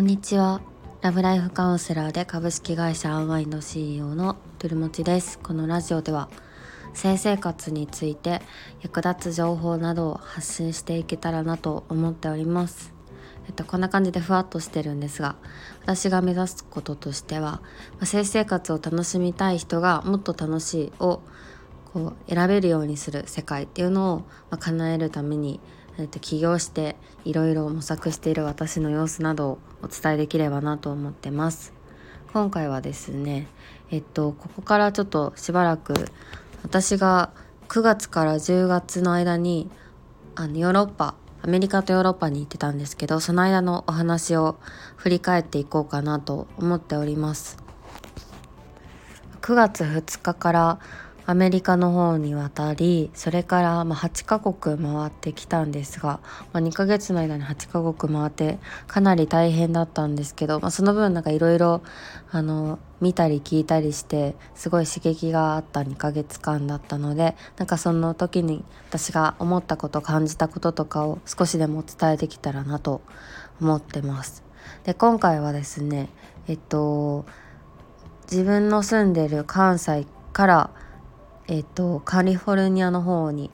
[0.00, 0.62] こんにちは。
[1.02, 5.38] ラブライフカウンセラーで株式会社アンワインド CEO のトゥルモチです。
[5.38, 6.30] このラジオでは
[6.94, 8.40] 性生活について
[8.80, 12.94] 役立つ情報などを発信していけたらなと思っております。
[13.46, 15.36] えっと、こんな感じでふわっとしてるんですが
[15.82, 17.60] 私が目指すこととしては、ま
[18.00, 21.20] あ、性生活を楽しみたい人がもっと楽しいを
[21.92, 25.60] こう選べるようにする世界っていうのを、まあ、叶えるために、
[25.98, 31.80] えっと、起業していろいろ模索している私の様子などをお伝えできればなと思ってます。
[32.32, 33.48] 今回はですね
[33.90, 35.94] えっとここからちょっとしばらく
[36.62, 37.30] 私が
[37.68, 39.68] 9月から10月の間に
[40.36, 44.56] あのヨーロッパアメリカとヨーロッパに行ってたんですけどその間のお話を
[44.96, 47.58] 振り返っていこうかなと思っております
[49.40, 50.78] 9月2日から
[51.30, 56.18] アメリカの方に渡りそれからま8カ国回ってきたんですが、
[56.52, 61.82] まあ、2ヶ月の間に8カ国回ってかなり大変だったんですけど、まあ、その分なんかいろいろ
[63.00, 73.02] 見たり聞いたりしてすごい刺激があった2ヶ月間だったのでなんかその時に私が思ったこと感じたこととかを少しでも伝えできたらなと
[73.60, 74.42] 思ってます。
[74.82, 76.08] で今回はですね
[76.48, 77.24] えっと
[78.28, 80.70] 自分の住んでる関西から
[81.50, 83.50] えっ、とカリフォルニアの方に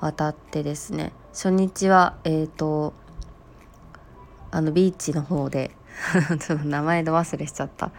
[0.00, 2.92] 渡ってですね初日はえっ、と
[4.50, 5.70] あのビーチの方で
[6.64, 7.92] 名前で忘れしちゃった。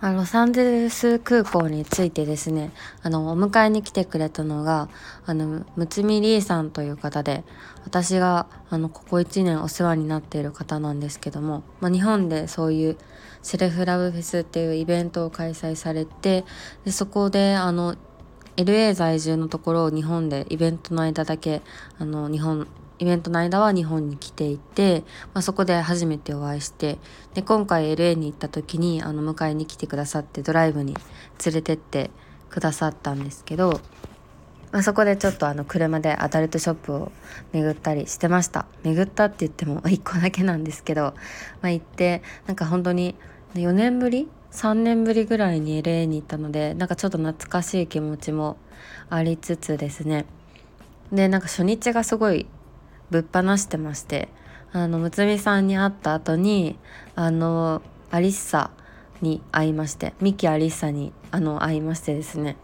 [0.00, 2.70] あロサンゼルス空港に着いてですね
[3.02, 4.88] あのお迎えに来てくれたのが
[5.26, 7.42] あのむつみりーさんという方で
[7.84, 12.96] 私があのここ1年お世話になっている方なんですけども、まあ、日本でそういう
[13.42, 16.44] セルフラブフェスっていうイベントを開催されて
[16.84, 17.96] でそこであの
[18.56, 21.62] LA 在住のところを日本でイベントの間だけ
[21.98, 25.04] あの日本イベントの間は日本に来ていて、
[25.34, 26.98] まあ、そこで初めてお会いして
[27.34, 30.94] で今回 LA に行った時にあの迎えに来てくださってドライブに
[31.44, 32.10] 連れてって
[32.50, 33.80] くださったんですけど、
[34.72, 37.12] まあ、そこでちょっとあの車でアダルトショップを
[37.52, 38.66] 巡ったりしてました。
[38.82, 41.14] 巡ったって言っても 1個だけなんですけど、
[41.62, 43.14] まあ、行ってなんか本当に
[43.54, 48.56] 4年ぶり？3年ぶりぐらいに LA に行ったのでなんかちょっと懐かしい気持ちも
[49.10, 50.24] ありつつですね。
[51.12, 52.46] でなんか初日がすごい
[53.10, 54.28] ぶっ放してまして
[54.72, 56.78] あのむつみさんに会った後に
[57.14, 58.70] あのアリッサ
[59.22, 62.56] に会いましてミキアリッサにあの会いましてですね。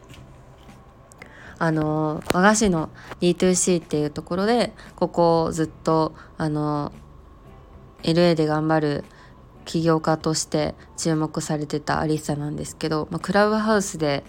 [1.59, 2.91] あの和菓子の
[3.21, 6.93] D2C っていうところでここをずっとあの
[8.03, 9.05] LA で頑張る
[9.65, 14.25] 起業家として注目されてたアリッサなんですけど、まあ、クラブハウスで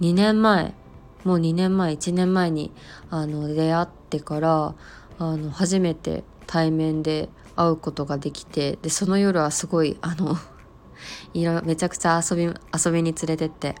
[0.00, 0.74] 2年前
[1.24, 2.72] もう2年前1年前に
[3.10, 4.74] あの出会ってから
[5.20, 10.34] あの初めて対面で会うことができてでその夜はすごいあの
[11.34, 13.74] いろめちゃくちゃ遊び遊びに連れてって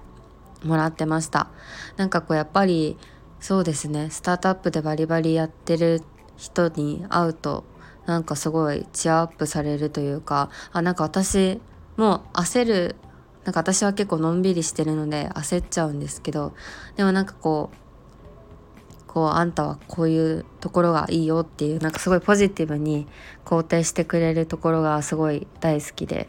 [0.62, 1.48] もらってました。
[1.96, 2.98] なんかこうやっぱり
[3.40, 6.02] そうですねスタートアップでバリバリやってる
[6.36, 7.64] 人に会うと
[8.04, 11.58] なんかすごいチアアップされるというかあなんか私
[11.96, 12.96] もう焦る
[13.44, 16.52] なんか私は結構のんびりしてるので焦っちゃうんですけど
[16.96, 17.76] でもなんかこう
[19.10, 23.08] こうあんたはこういうところがいいよっていうなんかすごいポジティブに
[23.44, 26.28] 肯定してくれるところがすごい大好きで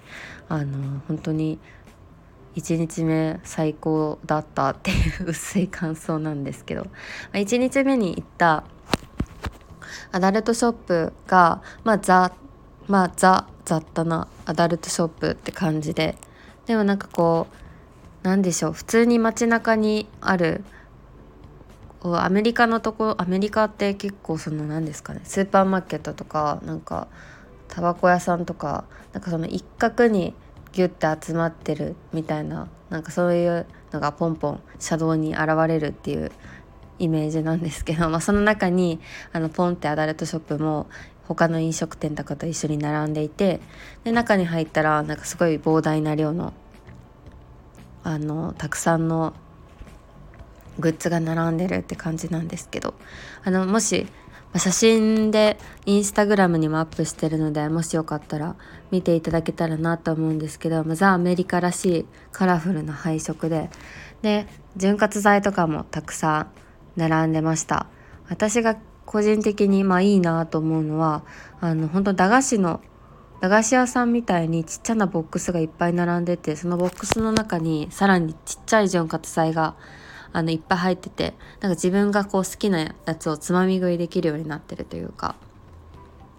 [0.50, 1.60] あの本当に
[2.56, 6.88] 1日目最高だったっていう薄い感想なんですけど
[7.34, 8.64] 1日目に行った
[10.12, 12.34] アダルトショップがまあザ
[12.88, 16.18] まあザ雑多なアダルトショップって感じで
[16.66, 17.56] でもなんかこう
[18.24, 20.64] 何でしょう普通に街中にある
[22.04, 27.08] アメリカのとこアメリカって結構その何ですかねスーパーマーケットとかなんか
[27.68, 30.34] タバコ屋さんとかなんかその一角に
[30.74, 36.32] ギュッて集まってるみたいななんかそういうのがポンポン車道に現れるっていう
[37.00, 39.00] イメージなんですけど、 まあ、その中に
[39.34, 40.88] あのポンってアダルトショップも
[41.28, 43.62] 他の飲食店とかと一緒に並んでいて
[44.04, 46.54] で中に入ったらなんかすごい膨大な量の
[48.04, 49.34] あのたくさんの
[50.80, 52.94] グッズが並んでるって感じなんですけど
[53.44, 54.08] あのもし
[54.58, 58.56] 写真でインスタグラムにもアップしてるのでもしよかったら
[58.92, 63.70] 見ていただけたらなと思うんですけど、まあ、ザ・アメリカらしいカラフルな配色で
[64.22, 67.88] で潤滑剤とかもたくさん並んでました。
[68.28, 71.24] 私が個人的にまあいいなと思うのは
[71.60, 72.82] あの本当駄菓子の
[73.42, 79.76] 駄菓子屋さんみたいにちっちゃなボックスがいっぱい並んでてそのボックスの中にさらにちっちゃい潤滑剤が
[80.34, 85.36] あのいっぱい入っててなんか自分がこう好きなやつをつまみ食いできるようになってるというか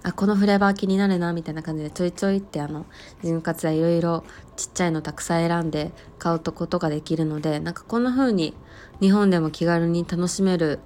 [0.05, 2.87] あこのフレーバー気になるなみたいな感じでちょいちょいってあの
[3.23, 4.25] 潤滑剤いろいろ
[4.57, 8.55] ちっちゃいのたくさん選んで買うとことができるのでなんかこんな風に
[9.01, 10.81] 日本でも気軽に楽しめる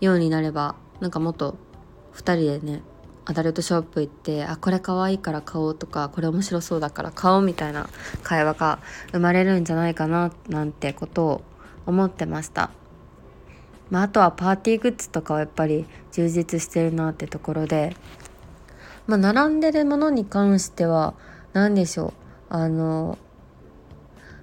[0.00, 1.56] ようになればなんかもっと
[2.14, 2.82] 2人でね
[3.26, 7.88] アダルトショップ行ってあこれ可愛いから買おうとかこれ面白そうだから買おうみたいな
[8.22, 8.78] 会話が
[9.12, 11.42] 生まれるんじゃないかななんてことを
[11.86, 12.70] 思ってました。
[13.90, 17.94] まあ、あとはパーティーグッズとかはやっぱり充実してるなってところで
[19.06, 21.14] まあ、並んでるものに関しては
[21.52, 22.12] 何でしょう。
[22.48, 23.18] あの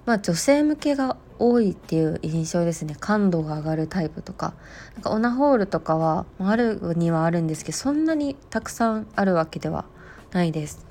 [0.06, 2.96] まあ女性向けが多いっていう印象ですね。
[2.98, 4.54] 感度が上がるタイプとか。
[4.94, 9.84] なんかオナホールとかはあるにはあるんですけどそんなにたくさんあるわけでは
[10.32, 10.86] ないです。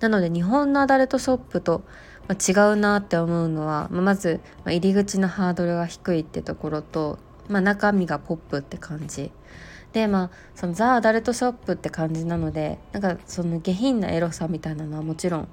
[0.00, 1.82] なので日本のアダルトショップと
[2.28, 9.30] ま違うなって思うのはまず入り口のハードルが低いってところと、まあ、中身がポップって感じ
[9.92, 15.48] でまあそのザ・アダルトショップって感じなのでなんかその下品なエロさみたいなのはもちろん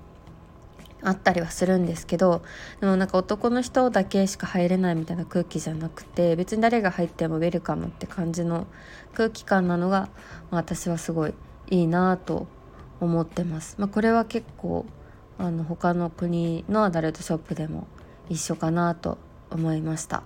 [1.02, 2.42] あったりはするんですけど
[2.82, 8.68] でもなんか男の人だけしか入れないみたいな空気じゃなくて別に誰が入ってもウェルカムって感じの
[9.14, 10.10] 空気感なのが、
[10.52, 11.34] まあ、私はすごい
[11.70, 12.48] いいなと
[13.00, 13.76] 思ってます。
[13.78, 14.86] まあ、これは結構
[15.40, 17.88] あの他の国のアダルトショップでも
[18.28, 19.18] 一緒かなと
[19.50, 20.24] 思いました。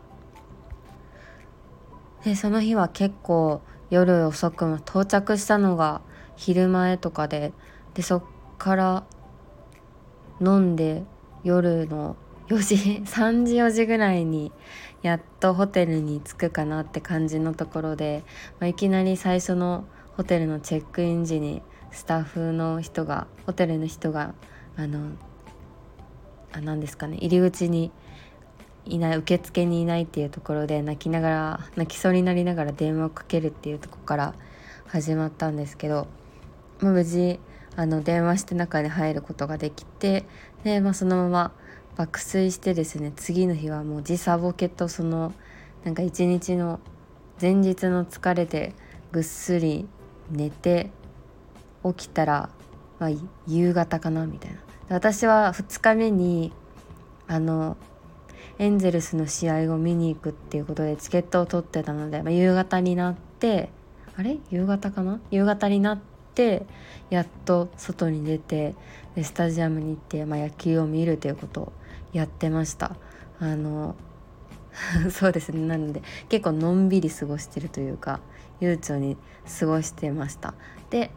[2.25, 3.62] でその日は結構
[3.92, 6.01] 夜遅くも到着したのが
[6.36, 7.54] 昼前とかで
[7.94, 8.24] でそっ
[8.57, 9.04] から
[10.42, 11.04] 飲んで
[11.44, 12.15] 夜の
[12.48, 12.75] 4時
[13.06, 14.51] 3時4時ぐらいに
[15.04, 18.24] やっとホテルに着くかなって感じのところで、
[18.60, 19.86] まあ、いきなり最初の
[20.18, 21.62] ホテルのチェックイン時に
[21.92, 24.33] スタッフの人がホテルの人が
[24.75, 25.11] あの
[26.51, 27.91] あ何ですかね入り口に
[28.85, 34.35] いない受付にいないっていうところで泣きながら泣きそうになりながら電話をかけるっていうとこから
[34.87, 36.07] 始まったんですけど、
[36.79, 37.39] まあ、無事
[37.75, 40.25] あの電話して中に入ることができて
[40.63, 41.51] で、まあ、そのまま
[41.95, 45.33] 爆睡してですね次の日はもう時差ボケとその
[45.83, 46.79] なんか一日の
[47.41, 48.73] 前日の疲れで
[49.11, 49.87] ぐっすり
[50.29, 50.91] 寝て
[51.83, 52.49] 起きたら、
[52.99, 53.09] まあ、
[53.47, 54.62] 夕方かなみたいな。
[54.89, 56.51] 私は2日目に
[57.27, 57.77] あの
[58.59, 63.69] エンゼルスの試合を見に行くっていうことでチケットを取ってたので、まあ、夕方になって
[64.15, 64.38] あれ？
[64.51, 65.19] 夕方かな？
[65.31, 66.00] 夕方になっ
[66.35, 66.65] て
[67.09, 68.75] やっと外に出て
[69.15, 71.74] でスタジアムに行って、まあ、野球を見るということを
[72.12, 72.95] やってました。
[73.39, 73.95] あの
[75.12, 75.65] そうですね。
[75.65, 78.19] なので結構のんびり過ごしてるというか
[78.59, 79.18] 悠長に
[79.59, 80.53] 過ごしてました。
[80.89, 81.12] で、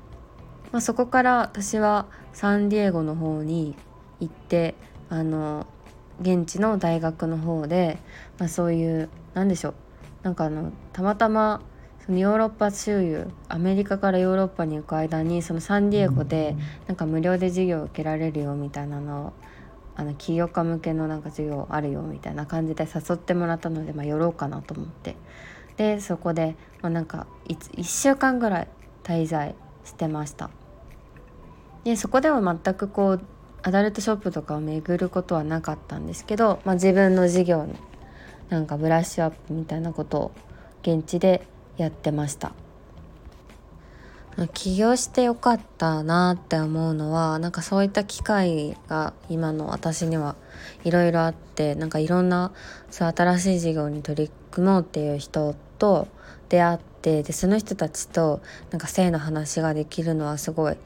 [0.76, 3.74] まあ、そこから私はサンディエゴの方に
[4.20, 4.74] 行って
[5.08, 5.66] あの
[6.20, 7.96] 現地の大学の方で、
[8.38, 9.74] まあ、そういう何でしょう。
[10.22, 11.62] なんかあのたまたま
[12.04, 16.54] そのヨーロッパ周遊アメリカからヨーロッパに行く間にそのサンディエゴで
[16.88, 19.32] なんか無料で授業を受けられるよみたいなのを
[19.94, 25.16] あの起業家向けのなんか授業あるよみたいな感じで誘ってもらったので、まあ、寄ろうかなと思って。
[25.78, 28.68] でそこで、まあ、なんか 1, 1週間ぐらい
[29.04, 29.54] 滞在
[29.86, 30.50] してました
[31.86, 33.20] でそこでは全くこう
[33.62, 37.76] アダルトショップとかを巡ることはなかったんですけど、まあ、自分の授業の
[38.48, 40.32] なんかブラッシュアップみたいなことを
[40.82, 41.46] 現地で
[41.76, 42.54] やってました。
[44.52, 50.34] 起業してよかったなって思うのはなんかそういった機会が今の私には
[50.84, 52.52] いろいろあってなんかいろんな
[52.90, 56.08] そう新しい事業に取り組もうっていう人と
[56.48, 60.76] 出会ってでその人たちとなんか性の話ができるのはすごい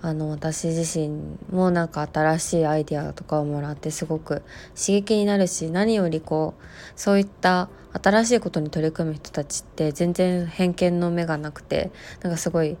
[0.00, 4.42] あの私自身もなんか新しいアイデアとかをもらってすごく
[4.76, 6.62] 刺激になるし何よりこう
[6.94, 11.90] そういった新しいことに取り組む人たちって全然偏見の目がなくて
[12.22, 12.76] なんかすごい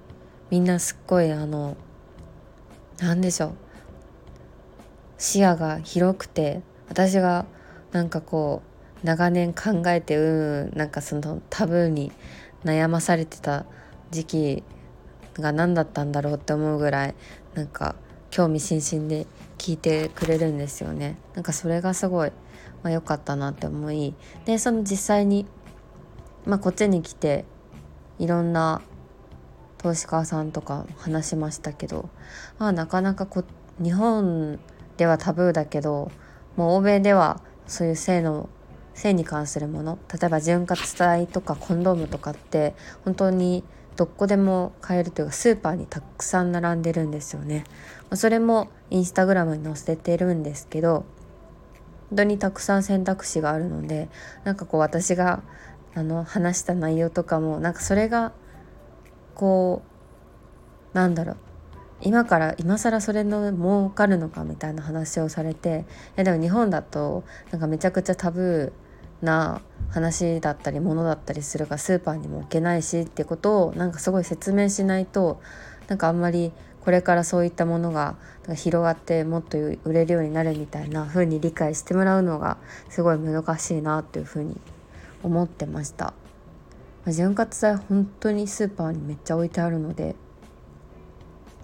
[0.50, 1.76] みんなすっごいあの
[3.00, 3.54] 何でしょう
[5.18, 7.46] 視野が広くて私が
[7.90, 8.62] なんかこ
[9.02, 12.12] う長年考えてうんなんかそのタブーに
[12.64, 13.64] 悩まされてた
[14.10, 14.62] 時期
[15.40, 17.14] が何だったんだろうって思うぐらい
[17.54, 17.94] なんか
[18.30, 19.26] 興味津々で
[19.56, 21.18] 聞いてくれるんですよね。
[21.34, 22.32] なんかそれがすごい
[22.82, 24.14] まあ、良かったなって思い
[24.44, 25.46] でその実際に、
[26.44, 27.44] まあ、こっちに来て
[28.18, 28.82] いろんな
[29.78, 32.08] 投資家さんとか話しましたけど、
[32.58, 33.44] まあ、なかなかこ
[33.82, 34.58] 日本
[34.96, 36.10] ではタブーだけど
[36.56, 38.48] もう欧米ではそういう性の
[38.94, 43.62] 性に関するもの例えば潤滑剤とかコンドームとかって本当に
[43.98, 47.64] どこでも買えるというかスーパーにたくさん並んでるんですよね。
[48.14, 51.04] それもインスタグラムに載せてるんですけど
[52.10, 54.08] 本当にたくさん選択肢があるので
[54.44, 55.42] なんかこう私が
[55.96, 58.32] あの話した内容とかもなんかそれが
[59.34, 59.82] こ
[60.94, 61.36] うなんだろう
[62.00, 65.86] 今から今更それの儲かるのかみたいな話をされて
[66.16, 68.87] いやでも日本だとなんかめちゃくちゃタブー
[69.22, 69.60] な
[69.90, 75.40] 話だったりものだったりするがスーパーにも置けないしってことをなんかすごい説明しないと
[75.88, 76.52] なんかあんまり
[76.84, 78.16] これからそういったものが
[78.54, 82.58] 広がってもっと売れるようになるみたいな風に理解してもらうのが
[82.88, 84.58] すごい難しいなっていう風に
[85.22, 86.14] 思ってました。
[87.06, 90.14] 潤滑剤本当にスーパーにめっちゃ置いてあるので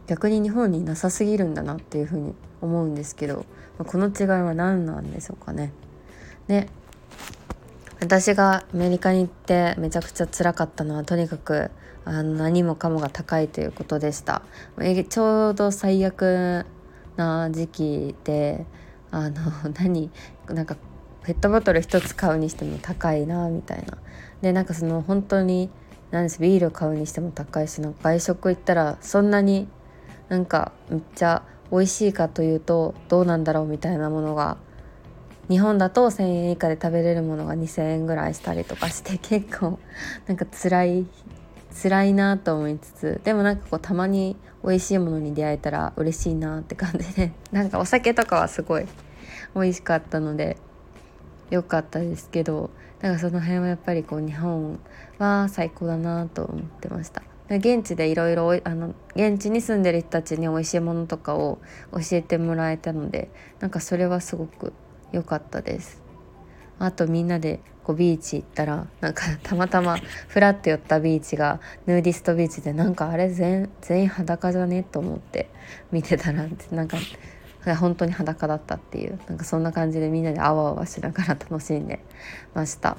[0.06, 3.44] 逆に日本になさすぎるんだなっていうふうに思うんですけど
[3.78, 5.72] この違いは何なんでしょうかね。
[6.46, 6.68] で
[8.00, 11.70] 私がアメリカに行ってめちゃくちゃ辛かったのはとにかく
[12.04, 14.42] あの何もかもが高いということでした。
[15.08, 16.66] ちょうど最悪
[17.16, 18.66] な時期で
[19.10, 19.34] あの
[19.80, 20.10] 何
[20.48, 20.76] なんか
[21.22, 23.96] ペットボトル1つ買うにしても高いなみたいな。
[24.42, 25.70] でなんかその本当に
[26.10, 29.66] 何ですビール買うにしても高いしなんか外食行ったらそんなに
[30.28, 34.58] なんかめっちゃ美味しいかというとどうなんだろうみたいなものが
[35.48, 39.78] 日本だと1,000円以下で食べれるものが2,000円ぐらいしたりとかして 結構
[40.26, 41.06] なんか辛い
[41.82, 48.86] 辛いなと思いつつでもなんかこうたまに美味しいものに出会えたら嬉しいなって感じで なんかお酒とかはすごい
[49.54, 50.56] 美味しかったので
[51.50, 52.70] 良かったですけど
[53.00, 54.78] だからその辺はやっぱりこう日本
[55.18, 57.22] は最高だなと思ってました。
[57.50, 61.58] 現地でいろいろ現地に住んでる人たちに美味しいものとかを
[61.92, 63.28] 教えてもらえたので
[63.60, 64.72] なんかそれはすごく
[65.14, 66.02] 良かったです
[66.78, 69.96] あとみんなでこうビーチ行ったらなんか たまたま
[70.28, 74.82] フラッと寄ったビーチがヌーディストビーチでなんかあれ全員裸じゃね？
[74.82, 75.50] と思って
[75.92, 76.96] 見てたらなんか
[77.78, 82.00] 本当に裸だったっていうなんかそんな感じでみんなであわあわしながら楽しんで
[82.54, 82.96] ました。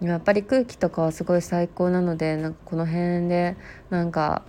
[0.00, 3.56] やっぱり空気とかはすごい最高なのでなんかこの辺で
[3.88, 4.42] なんか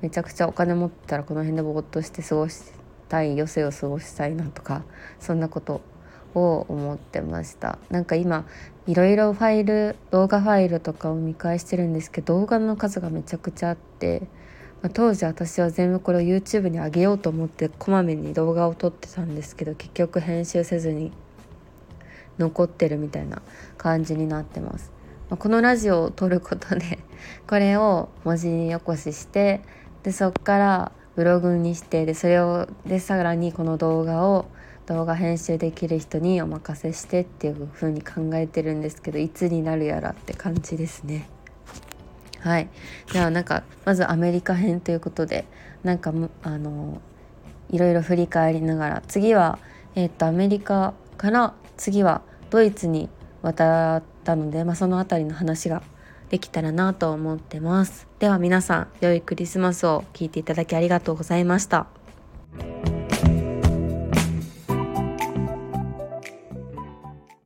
[0.00, 2.62] めちゃくちゃお金持ってたらこの辺でぼーっとして過ごし
[3.08, 4.84] たい余生を過ごしたいなとか
[5.18, 5.80] そんなこと
[6.34, 8.46] を思ってましたなんか今
[8.86, 14.22] いろいろファイル動画ファイルとかを見返してるんですけど動画の数がめちゃくちゃあって、
[14.82, 21.12] まあ、当時私は全部これを YouTube に上げようと思ってこまめに動画を撮ってたんですけど結局編集せずに
[22.38, 23.40] 残ってるみたいな
[23.78, 24.90] 感じになってます。
[25.30, 26.98] まあ、このラジオを撮ることで
[27.48, 29.60] これを文字起こしして
[30.02, 34.46] でそっからブログにしてでそれをでさらにこの動画を
[34.86, 41.28] 動画編集できる人にお任せしてっていう風に考えてるんですけどいつになるやらって感じですね。
[42.40, 42.68] はい
[43.12, 45.44] ではなんかまずアメリカ編ということで
[45.84, 46.12] なんか
[46.42, 47.00] あの
[47.70, 49.58] いろいろ振り返りながら次は、
[49.94, 53.08] えー、っとアメリカから次はドイツに
[53.42, 55.82] 渡ったので、まあ、その辺りの話が
[56.30, 58.08] できたらなと思ってます。
[58.18, 62.01] では皆さん良いクリスマスを聞いていただきありがとうございました。